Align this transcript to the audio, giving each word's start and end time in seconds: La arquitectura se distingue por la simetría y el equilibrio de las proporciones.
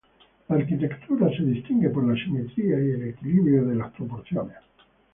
La 0.49 0.55
arquitectura 0.55 1.29
se 1.29 1.43
distingue 1.43 1.89
por 1.91 2.03
la 2.03 2.15
simetría 2.15 2.75
y 2.79 2.89
el 2.93 3.03
equilibrio 3.09 3.65
de 3.67 3.75
las 3.75 3.91
proporciones. 3.91 4.57